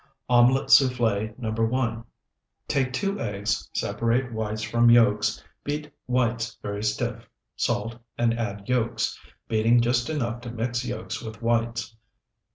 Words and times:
OMELET 0.31 0.71
SOUFFLE 0.71 1.35
NO. 1.37 1.51
1 1.51 2.03
Take 2.67 2.91
two 2.91 3.19
eggs, 3.19 3.69
separate 3.75 4.33
whites 4.33 4.63
from 4.63 4.89
yolks, 4.89 5.43
beat 5.63 5.91
whites 6.07 6.57
very 6.63 6.81
stiff, 6.83 7.29
salt, 7.55 7.99
and 8.17 8.33
add 8.33 8.67
yolks, 8.67 9.19
beating 9.47 9.79
just 9.79 10.09
enough 10.09 10.41
to 10.41 10.49
mix 10.51 10.83
yolks 10.83 11.21
with 11.21 11.43
whites. 11.43 11.95